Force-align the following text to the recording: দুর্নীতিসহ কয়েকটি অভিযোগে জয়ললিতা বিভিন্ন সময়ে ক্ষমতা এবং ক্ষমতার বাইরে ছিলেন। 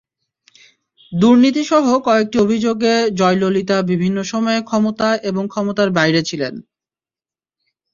দুর্নীতিসহ 1.11 1.85
কয়েকটি 2.05 2.37
অভিযোগে 2.39 2.93
জয়ললিতা 3.19 3.77
বিভিন্ন 3.91 4.17
সময়ে 4.23 4.59
ক্ষমতা 4.61 5.09
এবং 5.29 5.43
ক্ষমতার 5.47 5.89
বাইরে 5.97 6.21
ছিলেন। 6.29 6.53